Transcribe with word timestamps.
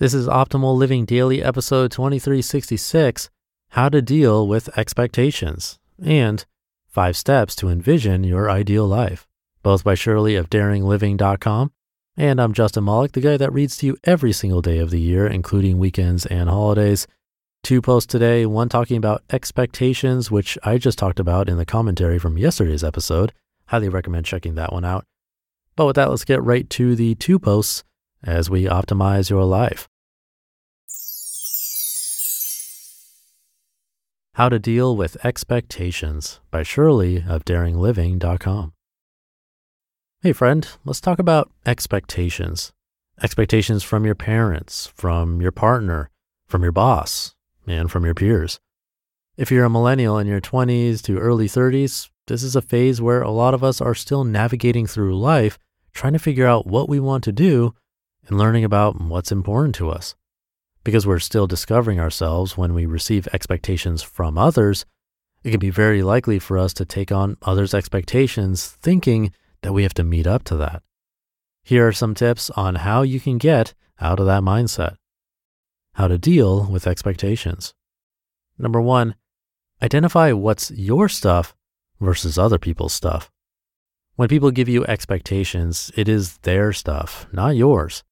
This 0.00 0.14
is 0.14 0.28
Optimal 0.28 0.76
Living 0.76 1.06
Daily, 1.06 1.42
episode 1.42 1.90
2366 1.90 3.30
How 3.70 3.88
to 3.88 4.00
Deal 4.00 4.46
with 4.46 4.78
Expectations 4.78 5.80
and 6.00 6.46
Five 6.86 7.16
Steps 7.16 7.56
to 7.56 7.68
Envision 7.68 8.22
Your 8.22 8.48
Ideal 8.48 8.86
Life, 8.86 9.26
both 9.64 9.82
by 9.82 9.96
Shirley 9.96 10.36
of 10.36 10.48
DaringLiving.com. 10.50 11.72
And 12.16 12.40
I'm 12.40 12.52
Justin 12.52 12.84
Malik, 12.84 13.10
the 13.10 13.20
guy 13.20 13.36
that 13.38 13.52
reads 13.52 13.76
to 13.78 13.86
you 13.86 13.96
every 14.04 14.30
single 14.30 14.62
day 14.62 14.78
of 14.78 14.90
the 14.90 15.00
year, 15.00 15.26
including 15.26 15.78
weekends 15.78 16.26
and 16.26 16.48
holidays. 16.48 17.08
Two 17.64 17.82
posts 17.82 18.06
today, 18.06 18.46
one 18.46 18.68
talking 18.68 18.98
about 18.98 19.24
expectations, 19.30 20.30
which 20.30 20.56
I 20.62 20.78
just 20.78 20.96
talked 20.96 21.18
about 21.18 21.48
in 21.48 21.56
the 21.56 21.66
commentary 21.66 22.20
from 22.20 22.38
yesterday's 22.38 22.84
episode. 22.84 23.32
Highly 23.66 23.88
recommend 23.88 24.26
checking 24.26 24.54
that 24.54 24.72
one 24.72 24.84
out. 24.84 25.06
But 25.74 25.86
with 25.86 25.96
that, 25.96 26.08
let's 26.08 26.24
get 26.24 26.40
right 26.40 26.70
to 26.70 26.94
the 26.94 27.16
two 27.16 27.40
posts 27.40 27.82
as 28.22 28.50
we 28.50 28.64
optimize 28.64 29.30
your 29.30 29.44
life. 29.44 29.88
How 34.34 34.48
to 34.48 34.58
Deal 34.58 34.96
with 34.96 35.16
Expectations 35.24 36.38
by 36.52 36.62
Shirley 36.62 37.24
of 37.28 37.44
DaringLiving.com. 37.44 38.72
Hey, 40.20 40.32
friend, 40.32 40.68
let's 40.84 41.00
talk 41.00 41.18
about 41.18 41.50
expectations. 41.66 42.72
Expectations 43.20 43.82
from 43.82 44.04
your 44.04 44.14
parents, 44.14 44.92
from 44.94 45.40
your 45.42 45.50
partner, 45.50 46.10
from 46.46 46.62
your 46.62 46.70
boss, 46.70 47.34
and 47.66 47.90
from 47.90 48.04
your 48.04 48.14
peers. 48.14 48.60
If 49.36 49.50
you're 49.50 49.64
a 49.64 49.70
millennial 49.70 50.18
in 50.18 50.28
your 50.28 50.40
20s 50.40 51.02
to 51.02 51.18
early 51.18 51.48
30s, 51.48 52.08
this 52.28 52.42
is 52.42 52.54
a 52.54 52.62
phase 52.62 53.00
where 53.00 53.22
a 53.22 53.30
lot 53.30 53.54
of 53.54 53.64
us 53.64 53.80
are 53.80 53.94
still 53.94 54.22
navigating 54.22 54.86
through 54.86 55.18
life, 55.18 55.58
trying 55.92 56.12
to 56.12 56.18
figure 56.20 56.46
out 56.46 56.66
what 56.66 56.88
we 56.88 57.00
want 57.00 57.24
to 57.24 57.32
do 57.32 57.74
and 58.28 58.38
learning 58.38 58.64
about 58.64 59.00
what's 59.00 59.32
important 59.32 59.74
to 59.76 59.90
us. 59.90 60.14
Because 60.84 61.06
we're 61.06 61.18
still 61.18 61.46
discovering 61.46 61.98
ourselves 61.98 62.56
when 62.56 62.74
we 62.74 62.86
receive 62.86 63.28
expectations 63.32 64.02
from 64.02 64.38
others, 64.38 64.86
it 65.42 65.50
can 65.50 65.60
be 65.60 65.70
very 65.70 66.02
likely 66.02 66.38
for 66.38 66.58
us 66.58 66.72
to 66.74 66.84
take 66.84 67.10
on 67.10 67.36
others' 67.42 67.74
expectations 67.74 68.66
thinking 68.66 69.32
that 69.62 69.72
we 69.72 69.82
have 69.82 69.94
to 69.94 70.04
meet 70.04 70.26
up 70.26 70.44
to 70.44 70.56
that. 70.56 70.82
Here 71.62 71.86
are 71.86 71.92
some 71.92 72.14
tips 72.14 72.50
on 72.50 72.76
how 72.76 73.02
you 73.02 73.20
can 73.20 73.38
get 73.38 73.74
out 74.00 74.20
of 74.20 74.26
that 74.26 74.42
mindset. 74.42 74.96
How 75.94 76.08
to 76.08 76.18
deal 76.18 76.70
with 76.70 76.86
expectations. 76.86 77.74
Number 78.58 78.80
one, 78.80 79.14
identify 79.82 80.32
what's 80.32 80.70
your 80.70 81.08
stuff 81.08 81.54
versus 82.00 82.38
other 82.38 82.58
people's 82.58 82.92
stuff. 82.92 83.30
When 84.16 84.28
people 84.28 84.50
give 84.50 84.68
you 84.68 84.84
expectations, 84.86 85.92
it 85.96 86.08
is 86.08 86.38
their 86.38 86.72
stuff, 86.72 87.26
not 87.32 87.54
yours. 87.56 88.02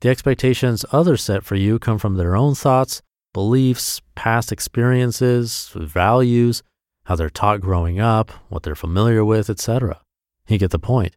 The 0.00 0.08
expectations 0.08 0.84
others 0.92 1.22
set 1.22 1.44
for 1.44 1.54
you 1.54 1.78
come 1.78 1.98
from 1.98 2.16
their 2.16 2.36
own 2.36 2.54
thoughts, 2.54 3.02
beliefs, 3.32 4.00
past 4.14 4.52
experiences, 4.52 5.70
values, 5.74 6.62
how 7.04 7.16
they're 7.16 7.30
taught 7.30 7.60
growing 7.60 8.00
up, 8.00 8.30
what 8.48 8.62
they're 8.62 8.74
familiar 8.74 9.24
with, 9.24 9.48
etc. 9.48 10.00
You 10.48 10.58
get 10.58 10.70
the 10.70 10.78
point. 10.78 11.16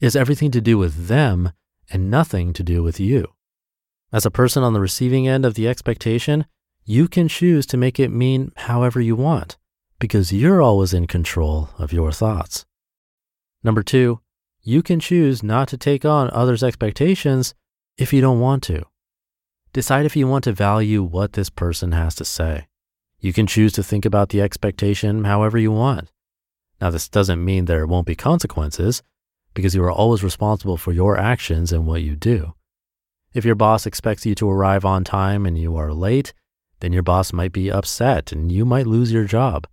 It 0.00 0.06
has 0.06 0.16
everything 0.16 0.50
to 0.50 0.60
do 0.60 0.76
with 0.76 1.08
them 1.08 1.52
and 1.90 2.10
nothing 2.10 2.52
to 2.54 2.62
do 2.62 2.82
with 2.82 2.98
you. 2.98 3.28
As 4.12 4.26
a 4.26 4.30
person 4.30 4.62
on 4.62 4.72
the 4.72 4.80
receiving 4.80 5.26
end 5.26 5.44
of 5.46 5.54
the 5.54 5.68
expectation, 5.68 6.46
you 6.84 7.08
can 7.08 7.28
choose 7.28 7.64
to 7.66 7.76
make 7.76 8.00
it 8.00 8.10
mean 8.10 8.52
however 8.56 9.00
you 9.00 9.16
want 9.16 9.56
because 9.98 10.32
you're 10.32 10.60
always 10.60 10.92
in 10.92 11.06
control 11.06 11.70
of 11.78 11.92
your 11.92 12.10
thoughts. 12.10 12.66
Number 13.62 13.82
two, 13.82 14.20
you 14.60 14.82
can 14.82 14.98
choose 14.98 15.42
not 15.42 15.68
to 15.68 15.76
take 15.76 16.04
on 16.04 16.28
others' 16.30 16.64
expectations 16.64 17.54
if 17.96 18.12
you 18.12 18.20
don't 18.20 18.40
want 18.40 18.62
to. 18.64 18.84
Decide 19.72 20.06
if 20.06 20.16
you 20.16 20.26
want 20.26 20.44
to 20.44 20.52
value 20.52 21.02
what 21.02 21.32
this 21.32 21.50
person 21.50 21.92
has 21.92 22.14
to 22.16 22.24
say. 22.24 22.66
You 23.20 23.32
can 23.32 23.46
choose 23.46 23.72
to 23.74 23.82
think 23.82 24.04
about 24.04 24.30
the 24.30 24.40
expectation 24.40 25.24
however 25.24 25.58
you 25.58 25.72
want. 25.72 26.10
Now, 26.80 26.90
this 26.90 27.08
doesn't 27.08 27.44
mean 27.44 27.64
there 27.64 27.86
won't 27.86 28.06
be 28.06 28.16
consequences 28.16 29.02
because 29.54 29.74
you 29.74 29.82
are 29.84 29.92
always 29.92 30.24
responsible 30.24 30.76
for 30.76 30.92
your 30.92 31.16
actions 31.18 31.72
and 31.72 31.86
what 31.86 32.02
you 32.02 32.16
do. 32.16 32.54
If 33.32 33.44
your 33.44 33.54
boss 33.54 33.86
expects 33.86 34.26
you 34.26 34.34
to 34.36 34.50
arrive 34.50 34.84
on 34.84 35.04
time 35.04 35.46
and 35.46 35.56
you 35.56 35.76
are 35.76 35.92
late, 35.92 36.34
then 36.80 36.92
your 36.92 37.02
boss 37.02 37.32
might 37.32 37.52
be 37.52 37.70
upset 37.70 38.32
and 38.32 38.50
you 38.50 38.64
might 38.64 38.86
lose 38.86 39.12
your 39.12 39.24
job. 39.24 39.66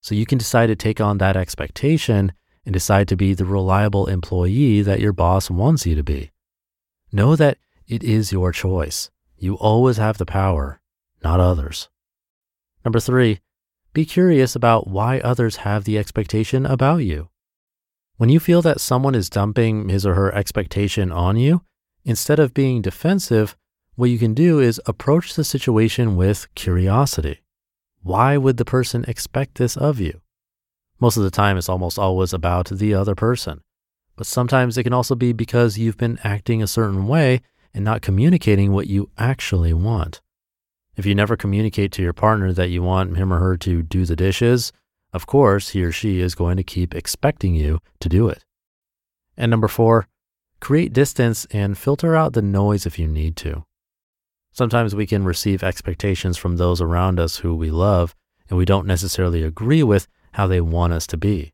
So 0.00 0.14
you 0.14 0.26
can 0.26 0.38
decide 0.38 0.68
to 0.68 0.76
take 0.76 1.00
on 1.00 1.18
that 1.18 1.36
expectation 1.36 2.32
and 2.64 2.72
decide 2.72 3.08
to 3.08 3.16
be 3.16 3.34
the 3.34 3.44
reliable 3.44 4.06
employee 4.06 4.82
that 4.82 5.00
your 5.00 5.12
boss 5.12 5.50
wants 5.50 5.86
you 5.86 5.94
to 5.96 6.04
be. 6.04 6.30
Know 7.14 7.36
that 7.36 7.58
it 7.86 8.02
is 8.02 8.32
your 8.32 8.50
choice. 8.50 9.08
You 9.38 9.54
always 9.54 9.98
have 9.98 10.18
the 10.18 10.26
power, 10.26 10.80
not 11.22 11.38
others. 11.38 11.88
Number 12.84 12.98
three, 12.98 13.38
be 13.92 14.04
curious 14.04 14.56
about 14.56 14.88
why 14.88 15.20
others 15.20 15.58
have 15.58 15.84
the 15.84 15.96
expectation 15.96 16.66
about 16.66 17.04
you. 17.04 17.28
When 18.16 18.30
you 18.30 18.40
feel 18.40 18.62
that 18.62 18.80
someone 18.80 19.14
is 19.14 19.30
dumping 19.30 19.90
his 19.90 20.04
or 20.04 20.14
her 20.14 20.34
expectation 20.34 21.12
on 21.12 21.36
you, 21.36 21.62
instead 22.04 22.40
of 22.40 22.52
being 22.52 22.82
defensive, 22.82 23.56
what 23.94 24.10
you 24.10 24.18
can 24.18 24.34
do 24.34 24.58
is 24.58 24.80
approach 24.84 25.34
the 25.34 25.44
situation 25.44 26.16
with 26.16 26.52
curiosity. 26.56 27.42
Why 28.02 28.36
would 28.36 28.56
the 28.56 28.64
person 28.64 29.04
expect 29.06 29.58
this 29.58 29.76
of 29.76 30.00
you? 30.00 30.20
Most 30.98 31.16
of 31.16 31.22
the 31.22 31.30
time, 31.30 31.58
it's 31.58 31.68
almost 31.68 31.96
always 31.96 32.32
about 32.32 32.70
the 32.70 32.92
other 32.92 33.14
person 33.14 33.62
but 34.16 34.26
sometimes 34.26 34.78
it 34.78 34.84
can 34.84 34.92
also 34.92 35.14
be 35.14 35.32
because 35.32 35.78
you've 35.78 35.96
been 35.96 36.18
acting 36.22 36.62
a 36.62 36.66
certain 36.66 37.06
way 37.06 37.40
and 37.72 37.84
not 37.84 38.02
communicating 38.02 38.72
what 38.72 38.86
you 38.86 39.10
actually 39.18 39.72
want. 39.72 40.20
If 40.96 41.04
you 41.04 41.14
never 41.14 41.36
communicate 41.36 41.90
to 41.92 42.02
your 42.02 42.12
partner 42.12 42.52
that 42.52 42.70
you 42.70 42.82
want 42.82 43.16
him 43.16 43.32
or 43.32 43.40
her 43.40 43.56
to 43.58 43.82
do 43.82 44.04
the 44.04 44.14
dishes, 44.14 44.72
of 45.12 45.26
course, 45.26 45.70
he 45.70 45.82
or 45.82 45.92
she 45.92 46.20
is 46.20 46.34
going 46.34 46.56
to 46.56 46.62
keep 46.62 46.94
expecting 46.94 47.54
you 47.54 47.80
to 48.00 48.08
do 48.08 48.28
it. 48.28 48.44
And 49.36 49.50
number 49.50 49.68
four, 49.68 50.06
create 50.60 50.92
distance 50.92 51.46
and 51.50 51.76
filter 51.76 52.14
out 52.14 52.32
the 52.32 52.42
noise 52.42 52.86
if 52.86 52.98
you 52.98 53.08
need 53.08 53.36
to. 53.36 53.64
Sometimes 54.52 54.94
we 54.94 55.06
can 55.06 55.24
receive 55.24 55.64
expectations 55.64 56.36
from 56.36 56.56
those 56.56 56.80
around 56.80 57.18
us 57.18 57.38
who 57.38 57.56
we 57.56 57.70
love 57.70 58.14
and 58.48 58.56
we 58.56 58.64
don't 58.64 58.86
necessarily 58.86 59.42
agree 59.42 59.82
with 59.82 60.06
how 60.32 60.46
they 60.46 60.60
want 60.60 60.92
us 60.92 61.06
to 61.08 61.16
be. 61.16 61.52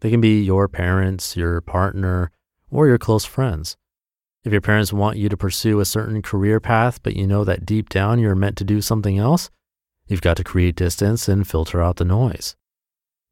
They 0.00 0.10
can 0.10 0.20
be 0.20 0.42
your 0.42 0.68
parents, 0.68 1.36
your 1.36 1.60
partner, 1.60 2.30
or 2.70 2.86
your 2.86 2.98
close 2.98 3.24
friends. 3.24 3.76
If 4.44 4.52
your 4.52 4.60
parents 4.60 4.92
want 4.92 5.16
you 5.16 5.28
to 5.28 5.36
pursue 5.36 5.80
a 5.80 5.84
certain 5.84 6.22
career 6.22 6.60
path, 6.60 7.02
but 7.02 7.16
you 7.16 7.26
know 7.26 7.44
that 7.44 7.66
deep 7.66 7.88
down 7.88 8.18
you're 8.18 8.34
meant 8.34 8.56
to 8.58 8.64
do 8.64 8.80
something 8.80 9.18
else, 9.18 9.50
you've 10.06 10.20
got 10.20 10.36
to 10.36 10.44
create 10.44 10.76
distance 10.76 11.28
and 11.28 11.48
filter 11.48 11.82
out 11.82 11.96
the 11.96 12.04
noise. 12.04 12.54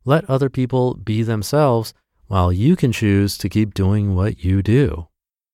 Let 0.05 0.29
other 0.29 0.51
people 0.51 0.95
be 0.95 1.23
themselves 1.23 1.95
while 2.27 2.53
you 2.53 2.75
can 2.75 2.91
choose 2.93 3.39
to 3.39 3.49
keep 3.49 3.75
doing 3.75 4.15
what 4.15 4.43
you 4.43 4.63
do. 4.63 5.09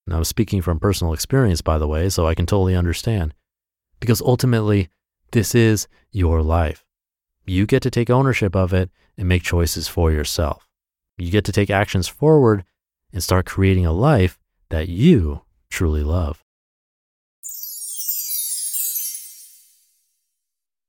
Now, 0.07 0.17
I'm 0.17 0.25
speaking 0.25 0.63
from 0.63 0.81
personal 0.81 1.13
experience, 1.13 1.61
by 1.61 1.79
the 1.79 1.89
way, 1.89 2.09
so 2.09 2.27
I 2.27 2.35
can 2.35 2.47
totally 2.47 2.75
understand. 2.75 3.35
Because 4.01 4.23
ultimately, 4.23 4.89
this 5.33 5.55
is 5.55 5.89
your 6.11 6.43
life. 6.43 6.85
You 7.47 7.67
get 7.67 7.83
to 7.83 7.91
take 7.91 8.11
ownership 8.11 8.57
of 8.57 8.73
it 8.73 8.91
and 9.19 9.29
make 9.29 9.43
choices 9.43 9.89
for 9.89 10.11
yourself. 10.11 10.70
You 11.21 11.31
get 11.31 11.45
to 11.45 11.53
take 11.53 11.71
actions 11.71 12.09
forward 12.09 12.65
and 13.13 13.23
start 13.23 13.45
creating 13.45 13.85
a 13.85 13.93
life 13.93 14.39
that 14.71 14.89
you 14.89 15.43
truly 15.69 16.03
love. 16.03 16.43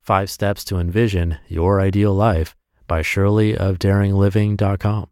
Five 0.00 0.30
Steps 0.30 0.64
to 0.64 0.78
Envision 0.78 1.38
Your 1.48 1.80
Ideal 1.80 2.14
Life 2.14 2.56
by 2.88 3.02
Shirley 3.02 3.56
of 3.56 3.78
DaringLiving.com. 3.78 5.08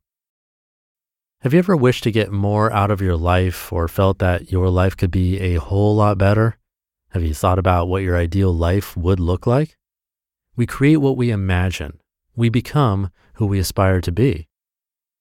Have 1.42 1.52
you 1.52 1.58
ever 1.58 1.76
wished 1.76 2.02
to 2.04 2.10
get 2.10 2.32
more 2.32 2.72
out 2.72 2.90
of 2.90 3.00
your 3.00 3.16
life 3.16 3.72
or 3.72 3.88
felt 3.88 4.18
that 4.18 4.50
your 4.50 4.68
life 4.68 4.96
could 4.96 5.10
be 5.10 5.38
a 5.38 5.54
whole 5.60 5.96
lot 5.96 6.18
better? 6.18 6.58
Have 7.10 7.22
you 7.22 7.34
thought 7.34 7.58
about 7.58 7.88
what 7.88 8.02
your 8.02 8.16
ideal 8.16 8.52
life 8.52 8.96
would 8.96 9.20
look 9.20 9.46
like? 9.46 9.76
We 10.56 10.66
create 10.66 10.98
what 10.98 11.16
we 11.16 11.30
imagine. 11.30 12.00
We 12.36 12.48
become 12.48 13.10
who 13.34 13.46
we 13.46 13.58
aspire 13.58 14.00
to 14.02 14.12
be. 14.12 14.49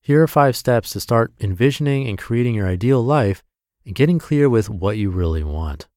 Here 0.02 0.24
are 0.24 0.28
five 0.28 0.56
steps 0.56 0.92
to 0.92 1.00
start 1.00 1.34
envisioning 1.40 2.08
and 2.08 2.18
creating 2.18 2.56
your 2.56 2.68
ideal 2.68 3.04
life 3.04 3.44
and 3.86 3.94
getting 3.94 4.18
clear 4.18 4.50
with 4.50 4.70
what 4.70 4.98
you 4.98 5.10
really 5.10 5.44
want. 5.44 5.88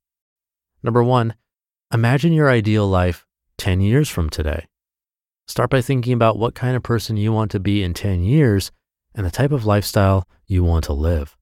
Number 0.83 1.03
one, 1.03 1.35
imagine 1.93 2.33
your 2.33 2.51
ideal 2.51 2.87
life 2.87 3.25
10 3.59 3.81
years 3.81 4.09
from 4.09 4.29
today. 4.29 4.67
Start 5.47 5.71
by 5.71 5.81
thinking 5.81 6.13
about 6.13 6.39
what 6.39 6.55
kind 6.55 6.77
of 6.77 6.83
person 6.83 7.17
you 7.17 7.33
want 7.33 7.51
to 7.53 7.61
be 7.61 7.83
in 7.83 7.95
10 7.95 8.23
years 8.23 8.73
and 9.15 9.25
the 9.25 9.31
type 9.31 9.53
of 9.53 9.67
lifestyle 9.67 10.27
you 10.47 10.65
want 10.65 10.85
to 10.85 10.93
live. 10.93 11.37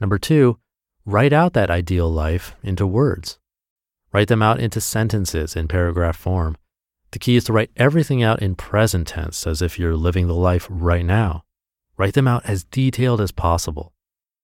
Number 0.00 0.18
two, 0.18 0.58
write 1.04 1.32
out 1.32 1.52
that 1.54 1.70
ideal 1.70 2.10
life 2.10 2.54
into 2.62 2.86
words. 2.86 3.38
Write 4.12 4.28
them 4.28 4.42
out 4.42 4.60
into 4.60 4.80
sentences 4.80 5.56
in 5.56 5.66
paragraph 5.66 6.16
form. 6.16 6.56
The 7.10 7.18
key 7.18 7.36
is 7.36 7.44
to 7.44 7.52
write 7.52 7.70
everything 7.76 8.22
out 8.22 8.42
in 8.42 8.54
present 8.54 9.08
tense 9.08 9.46
as 9.46 9.60
if 9.60 9.78
you're 9.78 9.96
living 9.96 10.28
the 10.28 10.34
life 10.34 10.66
right 10.70 11.04
now. 11.04 11.44
Write 11.96 12.14
them 12.14 12.28
out 12.28 12.44
as 12.44 12.64
detailed 12.64 13.20
as 13.20 13.32
possible. 13.32 13.92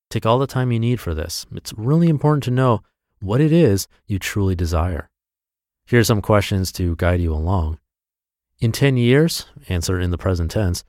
Take 0.09 0.27
all 0.27 0.39
the 0.39 0.47
time 0.47 0.73
you 0.73 0.81
need 0.81 1.01
for 1.01 1.15
this. 1.15 1.47
It's 1.55 1.73
really 1.75 2.09
important 2.09 2.43
to 2.45 2.51
know 2.51 2.83
what 3.21 3.41
it 3.41 3.53
is 3.53 3.89
you 4.07 4.19
truly 4.19 4.55
desire. 4.55 5.11
Here 5.87 6.01
are 6.01 6.05
some 6.05 6.23
questions 6.23 6.73
to 6.73 6.97
guide 6.97 7.21
you 7.21 7.33
along. 7.33 7.79
In 8.61 8.73
10 8.73 8.97
years, 8.97 9.47
answer 9.69 9.99
in 9.99 10.11
the 10.11 10.19
present 10.19 10.51
tense, 10.51 10.85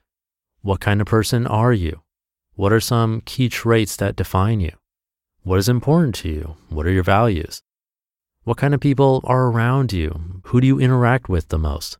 what 0.61 0.79
kind 0.79 1.01
of 1.01 1.07
person 1.07 1.47
are 1.47 1.73
you? 1.73 2.01
What 2.55 2.73
are 2.73 2.79
some 2.79 3.21
key 3.21 3.49
traits 3.49 3.95
that 3.95 4.15
define 4.15 4.59
you? 4.59 4.73
What 5.43 5.57
is 5.57 5.69
important 5.69 6.13
to 6.15 6.29
you? 6.29 6.57
What 6.69 6.85
are 6.85 6.91
your 6.91 7.03
values? 7.03 7.63
What 8.43 8.57
kind 8.57 8.73
of 8.73 8.79
people 8.79 9.21
are 9.23 9.47
around 9.47 9.93
you? 9.93 10.41
Who 10.45 10.61
do 10.61 10.67
you 10.67 10.79
interact 10.79 11.29
with 11.29 11.47
the 11.49 11.57
most? 11.57 11.97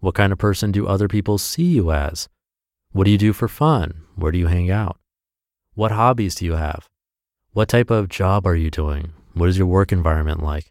What 0.00 0.14
kind 0.14 0.32
of 0.32 0.38
person 0.38 0.72
do 0.72 0.86
other 0.86 1.06
people 1.06 1.38
see 1.38 1.64
you 1.64 1.92
as? 1.92 2.28
What 2.94 3.06
do 3.06 3.10
you 3.10 3.18
do 3.18 3.32
for 3.32 3.48
fun? 3.48 4.02
Where 4.14 4.30
do 4.30 4.38
you 4.38 4.46
hang 4.46 4.70
out? 4.70 5.00
What 5.74 5.90
hobbies 5.90 6.36
do 6.36 6.44
you 6.44 6.52
have? 6.52 6.88
What 7.50 7.68
type 7.68 7.90
of 7.90 8.08
job 8.08 8.46
are 8.46 8.54
you 8.54 8.70
doing? 8.70 9.14
What 9.32 9.48
is 9.48 9.58
your 9.58 9.66
work 9.66 9.90
environment 9.90 10.44
like? 10.44 10.70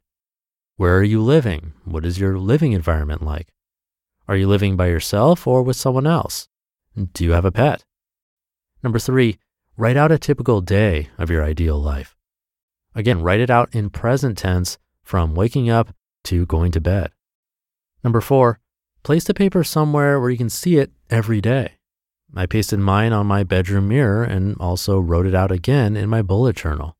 Where 0.77 0.97
are 0.97 1.03
you 1.03 1.21
living? 1.21 1.73
What 1.83 2.05
is 2.05 2.21
your 2.21 2.39
living 2.39 2.71
environment 2.71 3.23
like? 3.23 3.49
Are 4.25 4.37
you 4.37 4.47
living 4.47 4.77
by 4.77 4.87
yourself 4.87 5.45
or 5.45 5.63
with 5.63 5.75
someone 5.75 6.07
else? 6.07 6.47
Do 6.95 7.25
you 7.25 7.33
have 7.33 7.43
a 7.43 7.51
pet? 7.51 7.83
Number 8.81 8.99
three, 8.99 9.37
write 9.75 9.97
out 9.97 10.09
a 10.13 10.17
typical 10.17 10.61
day 10.61 11.09
of 11.17 11.29
your 11.29 11.43
ideal 11.43 11.77
life. 11.77 12.15
Again, 12.95 13.21
write 13.21 13.41
it 13.41 13.49
out 13.49 13.75
in 13.75 13.89
present 13.89 14.37
tense 14.37 14.77
from 15.03 15.35
waking 15.35 15.69
up 15.69 15.93
to 16.23 16.45
going 16.45 16.71
to 16.71 16.79
bed. 16.79 17.11
Number 18.01 18.21
four, 18.21 18.61
place 19.03 19.25
the 19.25 19.33
paper 19.33 19.65
somewhere 19.65 20.21
where 20.21 20.29
you 20.29 20.37
can 20.37 20.49
see 20.49 20.77
it 20.77 20.93
every 21.09 21.41
day. 21.41 21.79
I 22.35 22.45
pasted 22.45 22.79
mine 22.79 23.13
on 23.13 23.27
my 23.27 23.43
bedroom 23.43 23.87
mirror 23.87 24.23
and 24.23 24.55
also 24.59 24.99
wrote 24.99 25.27
it 25.27 25.35
out 25.35 25.51
again 25.51 25.95
in 25.95 26.09
my 26.09 26.21
bullet 26.21 26.55
journal. 26.55 26.97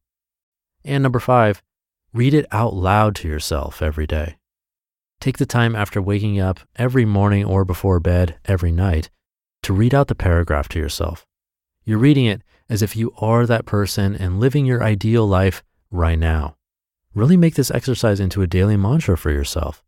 And 0.86 1.02
number 1.02 1.20
five, 1.20 1.64
read 2.14 2.34
it 2.34 2.46
out 2.52 2.76
loud 2.76 3.16
to 3.16 3.28
yourself 3.28 3.82
every 3.82 4.06
day. 4.06 4.38
Take 5.20 5.38
the 5.38 5.46
time 5.46 5.76
after 5.76 6.02
waking 6.02 6.40
up 6.40 6.60
every 6.76 7.06
morning 7.06 7.46
or 7.46 7.66
before 7.66 8.00
bed 8.00 8.38
every 8.46 8.72
night 8.72 9.10
to 9.64 9.74
read 9.74 9.94
out 9.94 10.08
the 10.08 10.16
paragraph 10.16 10.68
to 10.70 10.80
yourself. 10.80 11.26
You're 11.86 11.98
reading 11.98 12.26
it 12.26 12.44
as 12.70 12.82
if 12.82 12.96
you 12.96 13.14
are 13.18 13.46
that 13.46 13.66
person 13.66 14.16
and 14.16 14.40
living 14.40 14.66
your 14.66 14.84
ideal 14.84 15.28
life 15.28 15.64
right 15.90 16.20
now. 16.20 16.58
Really 17.14 17.38
make 17.38 17.56
this 17.56 17.72
exercise 17.72 18.20
into 18.20 18.42
a 18.42 18.48
daily 18.48 18.78
mantra 18.78 19.18
for 19.18 19.32
yourself. 19.32 19.84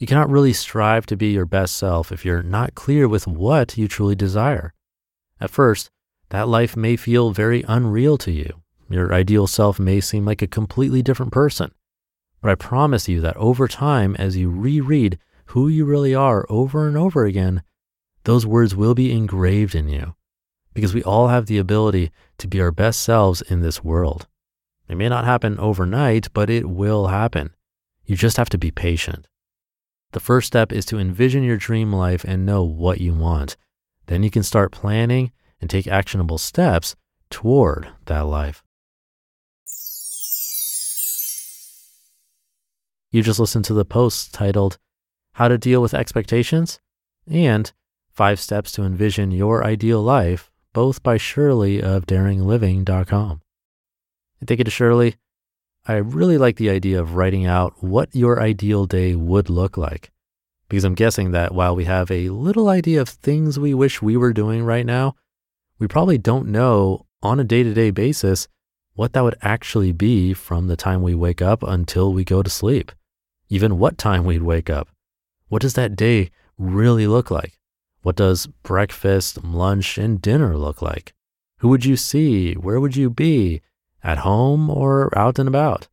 You 0.00 0.06
cannot 0.06 0.30
really 0.30 0.54
strive 0.54 1.04
to 1.06 1.16
be 1.16 1.30
your 1.32 1.44
best 1.44 1.76
self 1.76 2.10
if 2.10 2.24
you're 2.24 2.42
not 2.42 2.74
clear 2.74 3.06
with 3.06 3.26
what 3.26 3.76
you 3.76 3.86
truly 3.86 4.14
desire. 4.14 4.72
At 5.38 5.50
first, 5.50 5.90
that 6.30 6.48
life 6.48 6.74
may 6.74 6.96
feel 6.96 7.32
very 7.32 7.62
unreal 7.68 8.16
to 8.18 8.32
you. 8.32 8.62
Your 8.88 9.12
ideal 9.12 9.46
self 9.46 9.78
may 9.78 10.00
seem 10.00 10.24
like 10.24 10.40
a 10.40 10.46
completely 10.46 11.02
different 11.02 11.32
person. 11.32 11.72
But 12.40 12.50
I 12.50 12.54
promise 12.54 13.10
you 13.10 13.20
that 13.20 13.36
over 13.36 13.68
time, 13.68 14.16
as 14.16 14.38
you 14.38 14.48
reread 14.48 15.18
who 15.46 15.68
you 15.68 15.84
really 15.84 16.14
are 16.14 16.46
over 16.48 16.88
and 16.88 16.96
over 16.96 17.26
again, 17.26 17.62
those 18.24 18.46
words 18.46 18.74
will 18.74 18.94
be 18.94 19.12
engraved 19.12 19.74
in 19.74 19.90
you 19.90 20.14
because 20.72 20.94
we 20.94 21.02
all 21.02 21.28
have 21.28 21.44
the 21.44 21.58
ability 21.58 22.10
to 22.38 22.48
be 22.48 22.58
our 22.58 22.70
best 22.70 23.02
selves 23.02 23.42
in 23.42 23.60
this 23.60 23.84
world. 23.84 24.26
It 24.88 24.96
may 24.96 25.10
not 25.10 25.26
happen 25.26 25.58
overnight, 25.58 26.32
but 26.32 26.48
it 26.48 26.70
will 26.70 27.08
happen. 27.08 27.50
You 28.06 28.16
just 28.16 28.38
have 28.38 28.48
to 28.48 28.58
be 28.58 28.70
patient. 28.70 29.26
The 30.12 30.20
first 30.20 30.48
step 30.48 30.72
is 30.72 30.84
to 30.86 30.98
envision 30.98 31.44
your 31.44 31.56
dream 31.56 31.92
life 31.92 32.24
and 32.24 32.44
know 32.44 32.64
what 32.64 33.00
you 33.00 33.14
want. 33.14 33.56
Then 34.06 34.22
you 34.22 34.30
can 34.30 34.42
start 34.42 34.72
planning 34.72 35.30
and 35.60 35.70
take 35.70 35.86
actionable 35.86 36.38
steps 36.38 36.96
toward 37.30 37.88
that 38.06 38.22
life. 38.22 38.64
You 43.12 43.22
just 43.22 43.40
listened 43.40 43.64
to 43.66 43.74
the 43.74 43.84
post 43.84 44.32
titled 44.32 44.78
How 45.34 45.48
to 45.48 45.58
Deal 45.58 45.82
with 45.82 45.94
Expectations 45.94 46.80
and 47.28 47.72
Five 48.08 48.40
Steps 48.40 48.72
to 48.72 48.82
Envision 48.82 49.30
Your 49.30 49.64
Ideal 49.64 50.02
Life, 50.02 50.50
both 50.72 51.02
by 51.02 51.16
Shirley 51.16 51.82
of 51.82 52.06
daringliving.com. 52.06 53.42
And 54.40 54.48
thank 54.48 54.58
you 54.58 54.64
to 54.64 54.70
Shirley. 54.70 55.16
I 55.90 55.96
really 55.96 56.38
like 56.38 56.54
the 56.54 56.70
idea 56.70 57.00
of 57.00 57.16
writing 57.16 57.46
out 57.46 57.82
what 57.82 58.14
your 58.14 58.40
ideal 58.40 58.86
day 58.86 59.16
would 59.16 59.50
look 59.50 59.76
like. 59.76 60.12
Because 60.68 60.84
I'm 60.84 60.94
guessing 60.94 61.32
that 61.32 61.52
while 61.52 61.74
we 61.74 61.84
have 61.86 62.12
a 62.12 62.28
little 62.28 62.68
idea 62.68 63.00
of 63.00 63.08
things 63.08 63.58
we 63.58 63.74
wish 63.74 64.00
we 64.00 64.16
were 64.16 64.32
doing 64.32 64.62
right 64.62 64.86
now, 64.86 65.16
we 65.80 65.88
probably 65.88 66.16
don't 66.16 66.46
know 66.46 67.06
on 67.24 67.40
a 67.40 67.44
day 67.44 67.64
to 67.64 67.74
day 67.74 67.90
basis 67.90 68.46
what 68.94 69.14
that 69.14 69.24
would 69.24 69.34
actually 69.42 69.90
be 69.90 70.32
from 70.32 70.68
the 70.68 70.76
time 70.76 71.02
we 71.02 71.16
wake 71.16 71.42
up 71.42 71.64
until 71.64 72.12
we 72.12 72.22
go 72.22 72.40
to 72.40 72.48
sleep. 72.48 72.92
Even 73.48 73.76
what 73.76 73.98
time 73.98 74.24
we'd 74.24 74.44
wake 74.44 74.70
up. 74.70 74.90
What 75.48 75.60
does 75.60 75.74
that 75.74 75.96
day 75.96 76.30
really 76.56 77.08
look 77.08 77.32
like? 77.32 77.58
What 78.02 78.14
does 78.14 78.46
breakfast, 78.62 79.42
lunch, 79.42 79.98
and 79.98 80.22
dinner 80.22 80.56
look 80.56 80.80
like? 80.80 81.14
Who 81.58 81.68
would 81.68 81.84
you 81.84 81.96
see? 81.96 82.54
Where 82.54 82.78
would 82.78 82.94
you 82.94 83.10
be? 83.10 83.60
At 84.02 84.18
home 84.18 84.70
or 84.70 85.16
out 85.18 85.38
and 85.38 85.48
about? 85.48 85.88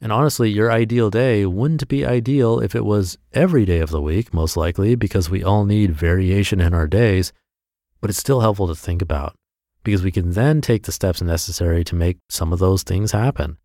And 0.00 0.12
honestly, 0.12 0.50
your 0.50 0.72
ideal 0.72 1.10
day 1.10 1.44
wouldn't 1.44 1.86
be 1.88 2.06
ideal 2.06 2.60
if 2.60 2.74
it 2.74 2.84
was 2.84 3.18
every 3.32 3.66
day 3.66 3.80
of 3.80 3.90
the 3.90 4.00
week, 4.00 4.32
most 4.32 4.56
likely, 4.56 4.94
because 4.94 5.28
we 5.28 5.44
all 5.44 5.64
need 5.64 5.92
variation 5.92 6.60
in 6.60 6.72
our 6.72 6.86
days. 6.86 7.32
But 8.00 8.08
it's 8.10 8.18
still 8.18 8.40
helpful 8.40 8.68
to 8.68 8.74
think 8.74 9.02
about 9.02 9.34
because 9.84 10.02
we 10.02 10.10
can 10.10 10.32
then 10.32 10.60
take 10.60 10.84
the 10.84 10.92
steps 10.92 11.22
necessary 11.22 11.84
to 11.84 11.94
make 11.94 12.18
some 12.28 12.52
of 12.52 12.58
those 12.58 12.82
things 12.82 13.12
happen. 13.12 13.56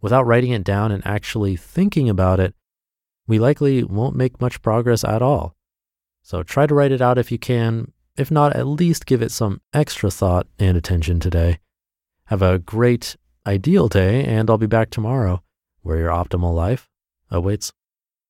Without 0.00 0.26
writing 0.26 0.50
it 0.52 0.64
down 0.64 0.92
and 0.92 1.06
actually 1.06 1.56
thinking 1.56 2.08
about 2.08 2.40
it, 2.40 2.54
we 3.26 3.38
likely 3.38 3.84
won't 3.84 4.16
make 4.16 4.40
much 4.40 4.62
progress 4.62 5.04
at 5.04 5.22
all. 5.22 5.54
So 6.22 6.42
try 6.42 6.66
to 6.66 6.74
write 6.74 6.92
it 6.92 7.02
out 7.02 7.18
if 7.18 7.30
you 7.30 7.38
can. 7.38 7.92
If 8.16 8.30
not, 8.30 8.54
at 8.54 8.66
least 8.66 9.06
give 9.06 9.22
it 9.22 9.30
some 9.30 9.60
extra 9.72 10.10
thought 10.10 10.46
and 10.58 10.76
attention 10.76 11.20
today. 11.20 11.58
Have 12.30 12.42
a 12.42 12.60
great, 12.60 13.16
ideal 13.44 13.88
day, 13.88 14.24
and 14.24 14.48
I'll 14.48 14.56
be 14.56 14.68
back 14.68 14.90
tomorrow 14.90 15.42
where 15.82 15.98
your 15.98 16.10
optimal 16.10 16.54
life 16.54 16.88
awaits. 17.28 17.72